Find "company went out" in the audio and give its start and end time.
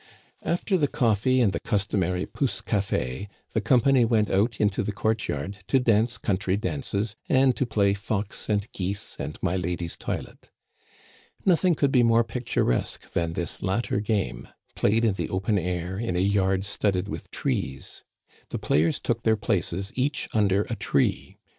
3.61-4.59